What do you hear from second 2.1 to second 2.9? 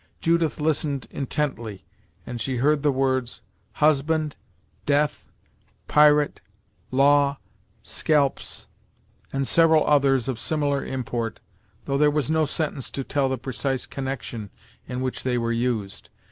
and she heard